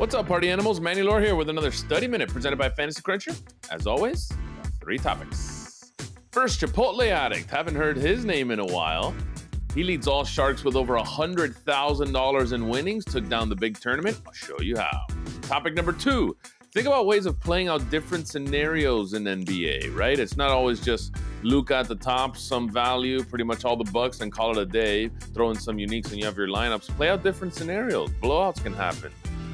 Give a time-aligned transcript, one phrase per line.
[0.00, 0.80] What's up, party animals?
[0.80, 3.34] Manny Lore here with another study minute presented by Fantasy Cruncher.
[3.70, 4.32] As always,
[4.80, 5.92] three topics.
[6.32, 7.50] First, Chipotle Addict.
[7.50, 9.14] Haven't heard his name in a while.
[9.74, 14.18] He leads all Sharks with over $100,000 in winnings, took down the big tournament.
[14.26, 15.06] I'll show you how.
[15.42, 16.34] Topic number two
[16.72, 20.18] think about ways of playing out different scenarios in NBA, right?
[20.18, 24.22] It's not always just Luka at the top, some value, pretty much all the bucks,
[24.22, 25.08] and call it a day.
[25.34, 26.88] Throw in some uniques and you have your lineups.
[26.96, 28.08] Play out different scenarios.
[28.22, 29.12] Blowouts can happen.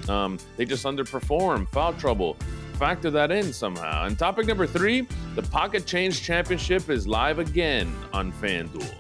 [0.09, 2.37] Um, they just underperform, foul trouble.
[2.79, 4.05] Factor that in somehow.
[4.05, 8.95] And topic number three the Pocket Change Championship is live again on FanDuel.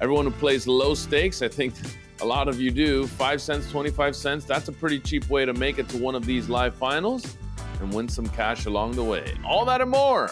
[0.00, 1.74] Everyone who plays low stakes, I think
[2.20, 5.52] a lot of you do, 5 cents, 25 cents, that's a pretty cheap way to
[5.52, 7.36] make it to one of these live finals
[7.80, 9.34] and win some cash along the way.
[9.44, 10.30] All that and more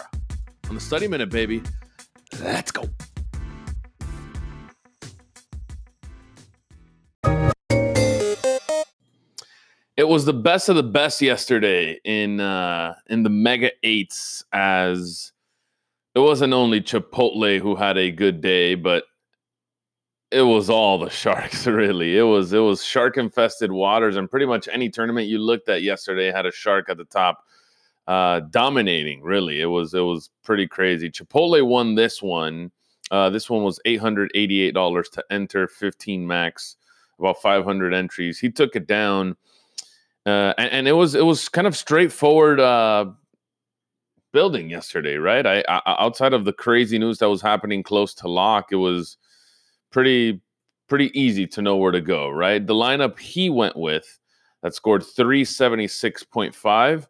[0.69, 1.61] on the Study Minute, baby.
[2.39, 2.83] Let's go.
[9.99, 15.33] It was the best of the best yesterday in uh, in the Mega Eights, as
[16.15, 19.03] it wasn't only Chipotle who had a good day, but
[20.31, 21.67] it was all the sharks.
[21.67, 25.67] Really, it was it was shark infested waters, and pretty much any tournament you looked
[25.67, 27.43] at yesterday had a shark at the top,
[28.07, 29.21] uh, dominating.
[29.21, 31.09] Really, it was it was pretty crazy.
[31.09, 32.71] Chipotle won this one.
[33.11, 36.77] Uh, this one was eight hundred eighty eight dollars to enter, fifteen max,
[37.19, 38.39] about five hundred entries.
[38.39, 39.35] He took it down
[40.29, 43.05] uh, and, and, it was it was kind of straightforward uh,
[44.31, 45.45] building yesterday, right?
[45.45, 49.17] I, I, outside of the crazy news that was happening close to lock, it was
[49.91, 50.41] pretty
[50.87, 52.65] pretty easy to know where to go, right?
[52.65, 54.19] The lineup he went with
[54.61, 57.07] that scored 376.5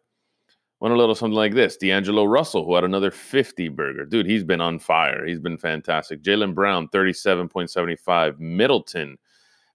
[0.80, 1.76] went a little something like this.
[1.76, 4.06] D'Angelo Russell, who had another 50 burger.
[4.06, 5.26] Dude, he's been on fire.
[5.26, 6.22] He's been fantastic.
[6.22, 8.38] Jaylen Brown, 37.75.
[8.38, 9.18] Middleton,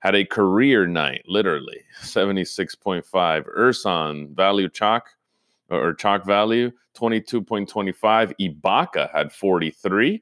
[0.06, 3.04] had a career night, literally 76.5.
[3.58, 5.10] Ersan value chalk
[5.72, 8.34] or chalk value 22.25.
[8.40, 10.22] Ibaka had 43.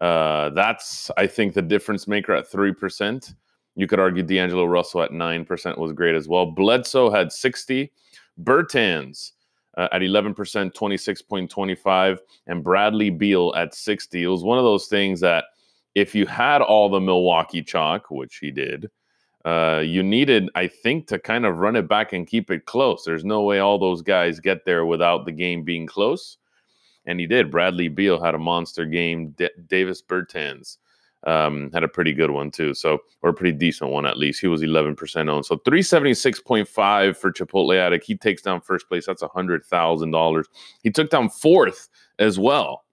[0.00, 3.34] Uh, that's, I think, the difference maker at 3%.
[3.74, 6.46] You could argue D'Angelo Russell at 9% was great as well.
[6.46, 7.90] Bledsoe had 60.
[8.44, 9.32] Bertans
[9.76, 12.18] uh, at 11%, 26.25.
[12.46, 14.22] And Bradley Beal at 60.
[14.22, 15.46] It was one of those things that
[15.96, 18.88] if you had all the Milwaukee chalk, which he did,
[19.48, 23.02] uh, you needed, I think, to kind of run it back and keep it close.
[23.04, 26.36] There's no way all those guys get there without the game being close.
[27.06, 27.50] And he did.
[27.50, 29.30] Bradley Beal had a monster game.
[29.38, 30.76] D- Davis Bertans
[31.26, 32.74] um, had a pretty good one too.
[32.74, 34.38] So, or a pretty decent one at least.
[34.38, 35.46] He was 11% owned.
[35.46, 38.04] So 376.5 for Chipotle Addict.
[38.04, 39.06] He takes down first place.
[39.06, 40.44] That's $100,000.
[40.82, 41.88] He took down fourth
[42.18, 42.84] as well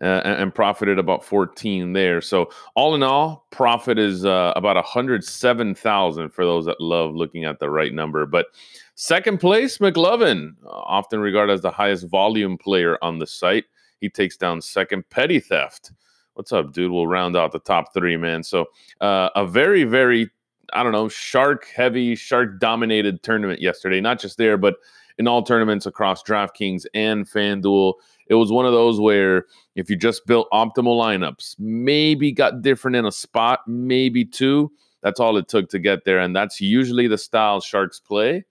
[0.00, 2.20] uh, and profited about 14 there.
[2.20, 7.58] So all in all, profit is uh, about 107,000 for those that love looking at
[7.58, 8.24] the right number.
[8.26, 8.46] But
[8.94, 13.64] second place, McLovin, often regarded as the highest volume player on the site.
[14.00, 15.92] He takes down second petty theft.
[16.34, 16.90] What's up, dude?
[16.90, 18.42] We'll round out the top three, man.
[18.42, 18.66] So
[19.00, 20.30] uh, a very, very,
[20.72, 24.00] I don't know, shark heavy, shark dominated tournament yesterday.
[24.00, 24.76] Not just there, but
[25.20, 27.92] in all tournaments across DraftKings and FanDuel.
[28.28, 29.44] It was one of those where
[29.74, 34.72] if you just built optimal lineups, maybe got different in a spot, maybe two.
[35.02, 36.18] That's all it took to get there.
[36.18, 38.46] And that's usually the style Sharks play.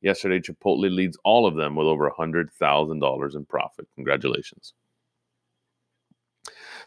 [0.00, 3.86] Yesterday, Chipotle leads all of them with over $100,000 in profit.
[3.94, 4.74] Congratulations.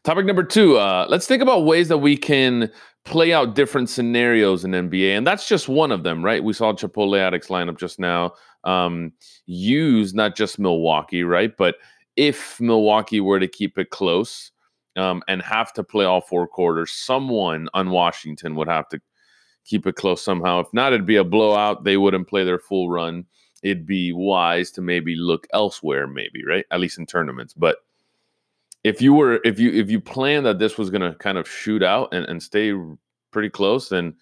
[0.04, 2.72] Topic number two uh, let's think about ways that we can
[3.06, 5.18] play out different scenarios in NBA.
[5.18, 6.44] And that's just one of them, right?
[6.44, 9.14] We saw Chipotle Addicts lineup just now um,
[9.46, 11.56] use not just Milwaukee, right?
[11.58, 11.76] But
[12.16, 14.52] if Milwaukee were to keep it close
[14.96, 19.00] um, and have to play all four quarters, someone on Washington would have to
[19.66, 20.60] keep it close somehow.
[20.60, 21.84] If not, it'd be a blowout.
[21.84, 23.26] They wouldn't play their full run.
[23.64, 26.66] It'd be wise to maybe look elsewhere, maybe, right?
[26.72, 27.54] At least in tournaments.
[27.54, 27.78] But
[28.84, 31.84] if you were if you if you plan that this was gonna kind of shoot
[31.84, 32.74] out and, and stay
[33.32, 34.16] pretty close, then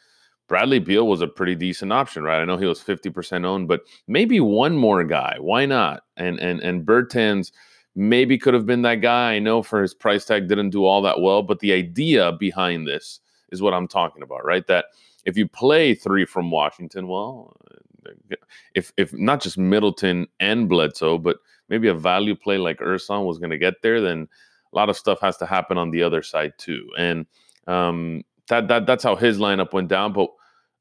[0.47, 2.41] Bradley Beal was a pretty decent option, right?
[2.41, 5.37] I know he was 50% owned, but maybe one more guy.
[5.39, 6.03] Why not?
[6.17, 7.51] And and and Bertans
[7.95, 9.33] maybe could have been that guy.
[9.33, 12.87] I know for his price tag didn't do all that well, but the idea behind
[12.87, 13.19] this
[13.51, 14.65] is what I'm talking about, right?
[14.67, 14.85] That
[15.25, 18.35] if you play three from Washington, well, uh,
[18.73, 21.37] if if not just Middleton and Bledsoe, but
[21.69, 24.27] maybe a value play like Ersan was going to get there, then
[24.73, 26.87] a lot of stuff has to happen on the other side too.
[26.97, 27.25] And
[27.67, 30.13] um, that that that's how his lineup went down.
[30.13, 30.29] But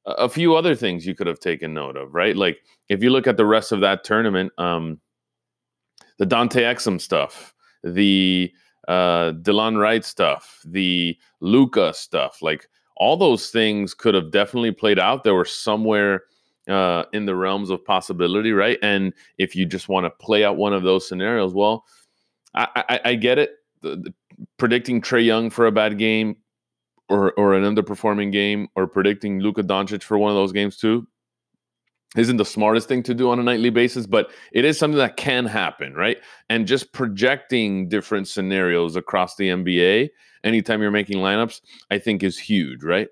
[0.06, 2.36] a few other things you could have taken note of, right?
[2.36, 2.58] Like
[2.88, 5.00] if you look at the rest of that tournament, um,
[6.18, 7.54] the Dante Exum stuff,
[7.84, 8.50] the
[8.88, 14.98] uh, Delon Wright stuff, the Luka stuff, like all those things could have definitely played
[14.98, 15.24] out.
[15.24, 16.22] There were somewhere
[16.68, 18.78] uh, in the realms of possibility, right?
[18.82, 21.84] And if you just want to play out one of those scenarios, well,
[22.54, 23.50] I, I, I get it.
[23.82, 24.14] The, the,
[24.56, 26.36] predicting Trae Young for a bad game
[27.08, 31.06] or or an underperforming game, or predicting Luka Doncic for one of those games too,
[32.16, 35.16] isn't the smartest thing to do on a nightly basis, but it is something that
[35.16, 36.18] can happen, right?
[36.48, 40.10] And just projecting different scenarios across the NBA
[40.44, 41.60] anytime you're making lineups,
[41.90, 43.08] I think is huge, right?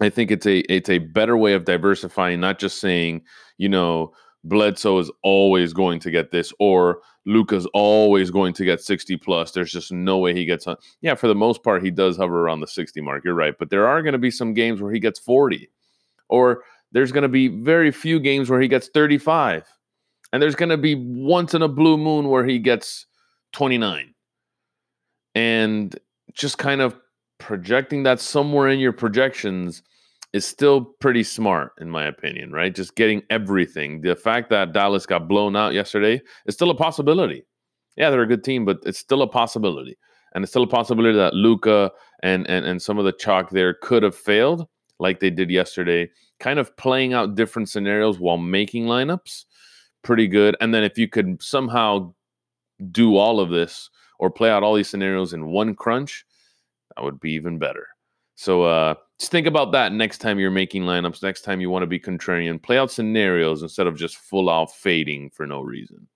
[0.00, 3.22] I think it's a it's a better way of diversifying, not just saying,
[3.56, 4.12] you know,
[4.48, 9.50] Bledsoe is always going to get this, or Luka's always going to get 60 plus.
[9.50, 10.76] There's just no way he gets on.
[11.00, 13.24] Yeah, for the most part, he does hover around the 60 mark.
[13.24, 13.58] You're right.
[13.58, 15.68] But there are going to be some games where he gets 40,
[16.28, 16.62] or
[16.92, 19.66] there's going to be very few games where he gets 35.
[20.32, 23.06] And there's going to be once in a blue moon where he gets
[23.52, 24.14] 29.
[25.34, 25.98] And
[26.32, 26.96] just kind of
[27.38, 29.82] projecting that somewhere in your projections
[30.32, 32.74] is still pretty smart, in my opinion, right?
[32.74, 34.00] Just getting everything.
[34.00, 37.44] The fact that Dallas got blown out yesterday is still a possibility.
[37.96, 39.96] Yeah, they're a good team, but it's still a possibility.
[40.34, 41.90] And it's still a possibility that Luka
[42.22, 44.66] and, and, and some of the chalk there could have failed
[44.98, 49.44] like they did yesterday, kind of playing out different scenarios while making lineups.
[50.02, 50.56] Pretty good.
[50.60, 52.14] And then if you could somehow
[52.90, 56.24] do all of this or play out all these scenarios in one crunch,
[56.94, 57.86] that would be even better.
[58.36, 61.82] So uh, just think about that next time you're making lineups, next time you want
[61.82, 62.62] to be contrarian.
[62.62, 66.06] Play out scenarios instead of just full out fading for no reason.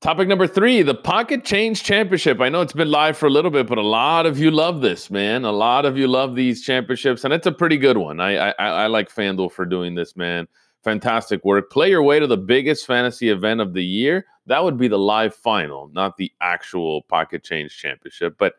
[0.00, 2.40] Topic number three, the Pocket Change Championship.
[2.40, 4.80] I know it's been live for a little bit, but a lot of you love
[4.80, 5.44] this, man.
[5.44, 8.20] A lot of you love these championships, and it's a pretty good one.
[8.20, 10.48] I I, I like FanDuel for doing this, man.
[10.84, 11.70] Fantastic work.
[11.70, 14.26] Play your way to the biggest fantasy event of the year.
[14.46, 18.36] That would be the live final, not the actual Pocket Change Championship.
[18.38, 18.54] But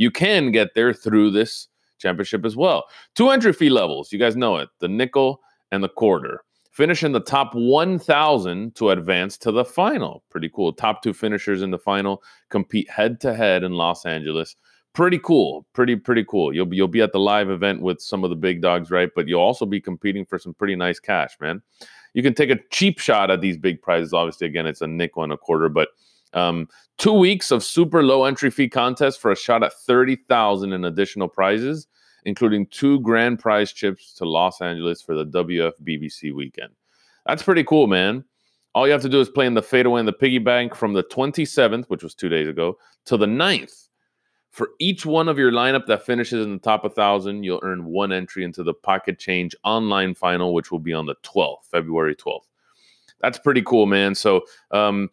[0.00, 1.68] you can get there through this
[1.98, 2.84] championship as well.
[3.14, 4.10] Two entry fee levels.
[4.10, 6.42] You guys know it the nickel and the quarter.
[6.72, 10.24] Finish in the top 1,000 to advance to the final.
[10.30, 10.72] Pretty cool.
[10.72, 14.56] Top two finishers in the final compete head to head in Los Angeles.
[14.94, 15.66] Pretty cool.
[15.74, 16.54] Pretty, pretty cool.
[16.54, 19.10] You'll be, you'll be at the live event with some of the big dogs, right?
[19.14, 21.60] But you'll also be competing for some pretty nice cash, man.
[22.14, 24.14] You can take a cheap shot at these big prizes.
[24.14, 25.90] Obviously, again, it's a nickel and a quarter, but
[26.32, 26.68] um,
[26.98, 31.28] two weeks of super low entry fee contests for a shot at 30,000 in additional
[31.28, 31.86] prizes,
[32.24, 36.70] including two grand prize chips to Los Angeles for the WFBBC weekend.
[37.26, 38.24] That's pretty cool, man.
[38.74, 40.92] All you have to do is play in the fadeaway and the piggy bank from
[40.92, 43.88] the 27th, which was two days ago, to the 9th.
[44.50, 48.12] For each one of your lineup that finishes in the top 1,000, you'll earn one
[48.12, 52.48] entry into the Pocket Change online final, which will be on the 12th, February 12th.
[53.20, 54.14] That's pretty cool, man.
[54.14, 55.10] So, um,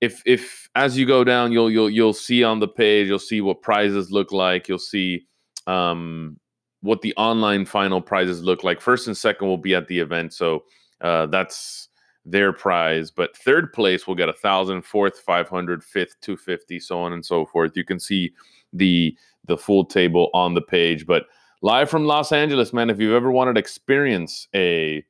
[0.00, 3.40] if if as you go down, you'll you'll you'll see on the page, you'll see
[3.40, 4.68] what prizes look like.
[4.68, 5.26] You'll see
[5.66, 6.38] um,
[6.82, 8.80] what the online final prizes look like.
[8.80, 10.64] First and second will be at the event, so
[11.00, 11.88] uh, that's
[12.24, 13.10] their prize.
[13.10, 17.12] But third place will get a thousand, fourth five hundred, fifth two fifty, so on
[17.12, 17.72] and so forth.
[17.76, 18.32] You can see
[18.72, 19.16] the
[19.46, 21.06] the full table on the page.
[21.06, 21.24] But
[21.62, 22.90] live from Los Angeles, man.
[22.90, 25.04] If you've ever wanted to experience a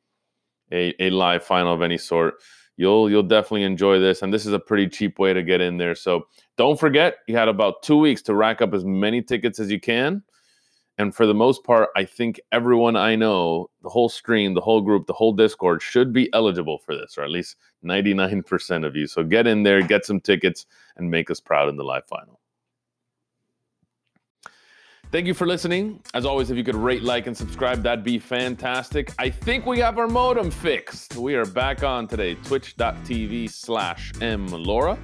[0.73, 2.35] a, a live final of any sort
[2.78, 5.76] you'll you'll definitely enjoy this and this is a pretty cheap way to get in
[5.76, 5.94] there.
[5.94, 6.26] So
[6.56, 9.78] don't forget you had about two weeks to rack up as many tickets as you
[9.78, 10.22] can.
[10.96, 14.80] And for the most part i think everyone i know the whole stream the whole
[14.80, 19.06] group the whole discord should be eligible for this or at least 99% of you.
[19.06, 20.66] So get in there get some tickets
[20.97, 22.40] and make us proud in the live final
[25.11, 26.00] Thank you for listening.
[26.12, 29.11] As always, if you could rate, like, and subscribe, that'd be fantastic.
[29.19, 31.17] I think we have our modem fixed.
[31.17, 34.99] We are back on today, twitch.tv slash mlaura.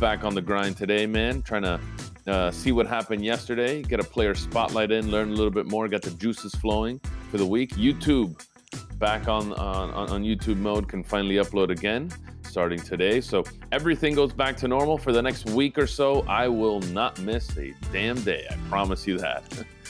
[0.00, 1.42] Back on the grind today, man.
[1.42, 1.80] Trying to
[2.26, 5.86] uh, see what happened yesterday, get a player spotlight in, learn a little bit more,
[5.86, 7.00] got the juices flowing
[7.30, 7.70] for the week.
[7.76, 8.44] YouTube,
[8.98, 12.10] back on, on, on YouTube mode, can finally upload again
[12.52, 13.18] starting today.
[13.22, 16.20] So everything goes back to normal for the next week or so.
[16.28, 18.46] I will not miss a damn day.
[18.50, 19.42] I promise you that.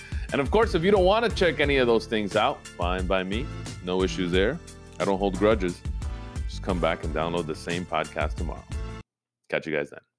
[0.33, 3.04] and of course, if you don't want to check any of those things out, fine
[3.09, 3.47] by me.
[3.85, 4.61] No issues there.
[5.00, 5.83] I don't hold grudges.
[6.49, 8.64] Just come back and download the same podcast tomorrow.
[9.50, 10.12] Catch you guys then.